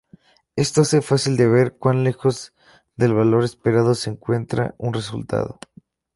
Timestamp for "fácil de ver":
1.03-1.75